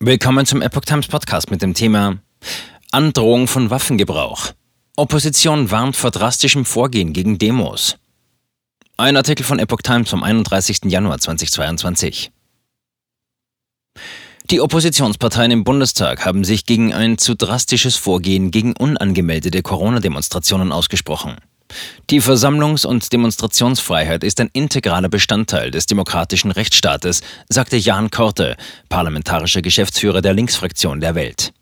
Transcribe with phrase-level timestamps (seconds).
[0.00, 2.18] Willkommen zum Epoch Times Podcast mit dem Thema
[2.92, 4.52] Androhung von Waffengebrauch.
[4.94, 7.96] Opposition warnt vor drastischem Vorgehen gegen Demos.
[8.96, 10.84] Ein Artikel von Epoch Times vom 31.
[10.84, 12.30] Januar 2022.
[14.48, 21.38] Die Oppositionsparteien im Bundestag haben sich gegen ein zu drastisches Vorgehen gegen unangemeldete Corona-Demonstrationen ausgesprochen.
[22.10, 28.56] Die Versammlungs- und Demonstrationsfreiheit ist ein integraler Bestandteil des demokratischen Rechtsstaates, sagte Jan Korte,
[28.88, 31.52] parlamentarischer Geschäftsführer der Linksfraktion der Welt.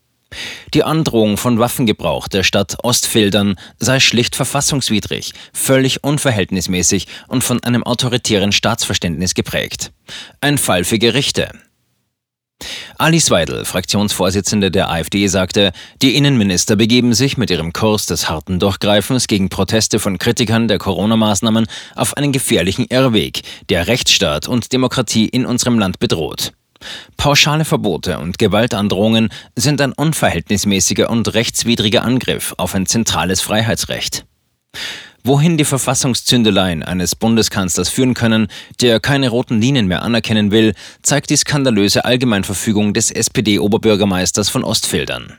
[0.73, 7.83] Die Androhung von Waffengebrauch der Stadt Ostfildern sei schlicht verfassungswidrig, völlig unverhältnismäßig und von einem
[7.83, 9.91] autoritären Staatsverständnis geprägt.
[10.41, 11.51] Ein Fall für Gerichte,
[12.99, 15.71] Alice Weidel, Fraktionsvorsitzende der AfD, sagte,
[16.01, 20.79] die Innenminister begeben sich mit ihrem Kurs des harten Durchgreifens gegen Proteste von Kritikern der
[20.79, 26.53] Corona-Maßnahmen auf einen gefährlichen Irrweg, der Rechtsstaat und Demokratie in unserem Land bedroht.
[27.17, 34.25] Pauschale Verbote und Gewaltandrohungen sind ein unverhältnismäßiger und rechtswidriger Angriff auf ein zentrales Freiheitsrecht.
[35.23, 38.47] Wohin die Verfassungszündeleien eines Bundeskanzlers führen können,
[38.81, 45.37] der keine roten Linien mehr anerkennen will, zeigt die skandalöse Allgemeinverfügung des SPD-Oberbürgermeisters von Ostfildern.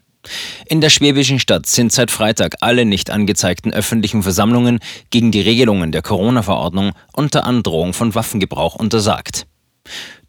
[0.67, 5.93] In der schwäbischen Stadt sind seit Freitag alle nicht angezeigten öffentlichen Versammlungen gegen die Regelungen
[5.93, 9.47] der Corona-Verordnung unter Androhung von Waffengebrauch untersagt.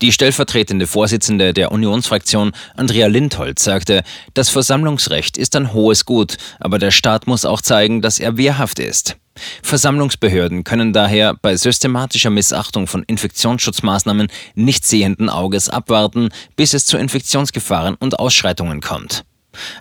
[0.01, 6.79] Die stellvertretende Vorsitzende der Unionsfraktion, Andrea Lindholz, sagte, das Versammlungsrecht ist ein hohes Gut, aber
[6.79, 9.17] der Staat muss auch zeigen, dass er wehrhaft ist.
[9.63, 16.97] Versammlungsbehörden können daher bei systematischer Missachtung von Infektionsschutzmaßnahmen nicht sehenden Auges abwarten, bis es zu
[16.97, 19.23] Infektionsgefahren und Ausschreitungen kommt.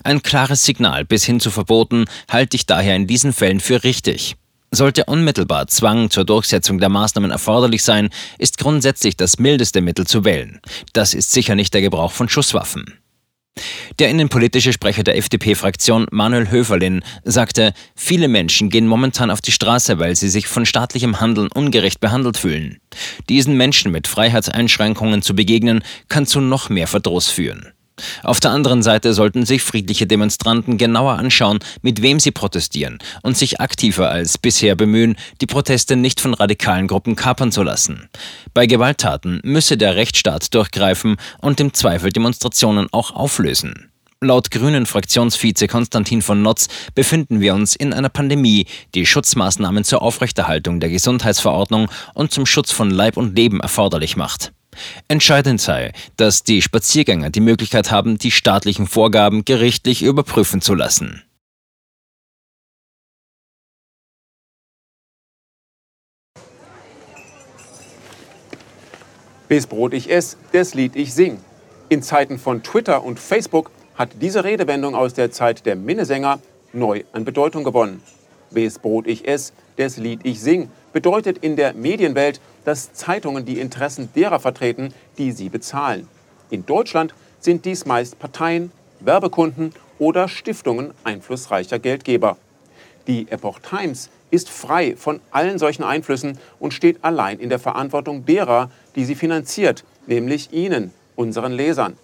[0.04, 4.36] Ein klares Signal bis hin zu Verboten halte ich daher in diesen Fällen für richtig.
[4.70, 10.24] Sollte unmittelbar Zwang zur Durchsetzung der Maßnahmen erforderlich sein, ist grundsätzlich das mildeste Mittel zu
[10.24, 10.60] wählen.
[10.92, 12.98] Das ist sicher nicht der Gebrauch von Schusswaffen.
[13.98, 19.98] Der innenpolitische Sprecher der FDP-Fraktion Manuel Höferlin sagte, viele Menschen gehen momentan auf die Straße,
[19.98, 22.78] weil sie sich von staatlichem Handeln ungerecht behandelt fühlen.
[23.28, 27.72] Diesen Menschen mit Freiheitseinschränkungen zu begegnen, kann zu noch mehr Verdruss führen.
[28.22, 33.36] Auf der anderen Seite sollten sich friedliche Demonstranten genauer anschauen, mit wem sie protestieren und
[33.36, 38.08] sich aktiver als bisher bemühen, die Proteste nicht von radikalen Gruppen kapern zu lassen.
[38.54, 43.90] Bei Gewalttaten müsse der Rechtsstaat durchgreifen und im Zweifel Demonstrationen auch auflösen.
[44.20, 48.66] Laut Grünen Fraktionsvize Konstantin von Notz befinden wir uns in einer Pandemie,
[48.96, 54.52] die Schutzmaßnahmen zur Aufrechterhaltung der Gesundheitsverordnung und zum Schutz von Leib und Leben erforderlich macht.
[55.08, 61.22] Entscheidend sei, dass die Spaziergänger die Möglichkeit haben, die staatlichen Vorgaben gerichtlich überprüfen zu lassen.
[69.48, 71.38] Bis Brot ich ess, das Lied ich sing.
[71.88, 76.38] In Zeiten von Twitter und Facebook hat diese Redewendung aus der Zeit der Minnesänger
[76.74, 78.02] neu an Bedeutung gewonnen.
[78.50, 83.60] Bis Brot ich ess, das Lied ich sing bedeutet in der Medienwelt, dass Zeitungen die
[83.60, 86.08] Interessen derer vertreten, die sie bezahlen.
[86.50, 92.36] In Deutschland sind dies meist Parteien, Werbekunden oder Stiftungen einflussreicher Geldgeber.
[93.06, 98.24] Die Epoch Times ist frei von allen solchen Einflüssen und steht allein in der Verantwortung
[98.26, 101.96] derer, die sie finanziert, nämlich Ihnen, unseren Lesern.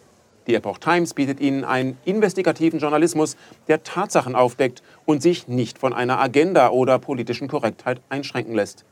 [0.46, 5.94] Die Epoch Times bietet Ihnen einen investigativen Journalismus, der Tatsachen aufdeckt und sich nicht von
[5.94, 8.84] einer Agenda oder politischen Korrektheit einschränken lässt.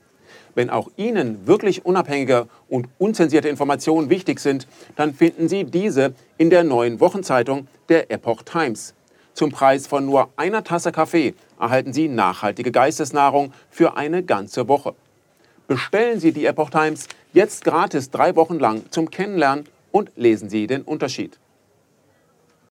[0.55, 6.49] Wenn auch Ihnen wirklich unabhängige und unzensierte Informationen wichtig sind, dann finden Sie diese in
[6.51, 8.95] der neuen Wochenzeitung der Epoch Times.
[9.35, 14.95] Zum Preis von nur einer Tasse Kaffee erhalten Sie nachhaltige Geistesnahrung für eine ganze Woche.
[15.69, 20.67] Bestellen Sie die Epoch Times jetzt gratis drei Wochen lang zum Kennenlernen und lesen Sie
[20.67, 21.39] den Unterschied.